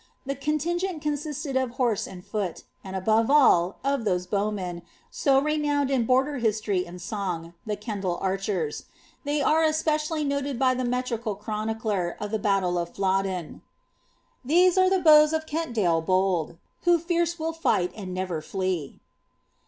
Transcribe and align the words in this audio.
The 0.25 0.33
contingent 0.33 1.03
consisted 1.03 1.55
of 1.55 1.69
horse 1.77 2.07
and 2.07 2.25
foot, 2.25 2.63
iod 2.83 2.97
above 2.97 3.29
all, 3.29 3.77
of 3.83 4.03
those 4.03 4.25
bowmen, 4.25 4.81
so 5.11 5.37
renowned 5.39 5.91
in 5.91 6.07
border 6.07 6.39
history 6.39 6.87
and 6.87 6.97
•ong, 6.97 7.53
the 7.67 7.75
Kendal 7.75 8.17
archers. 8.19 8.85
They 9.25 9.43
are 9.43 9.61
especially 9.63 10.23
noted 10.23 10.57
by 10.57 10.73
the 10.73 10.85
metrical 10.85 11.35
cfarooicler 11.35 12.17
of 12.17 12.31
the 12.31 12.39
battle 12.39 12.79
of 12.79 12.95
Flodden 12.95 13.61
—"These 14.51 14.75
are 14.75 14.89
the 14.89 15.01
bows 15.01 15.33
of 15.33 15.45
Kentdale 15.45 16.01
bold, 16.03 16.57
Who 16.81 16.97
fierce 16.97 17.37
will 17.37 17.53
fight 17.53 17.91
and 17.95 18.11
never 18.11 18.41
fice." 18.41 18.93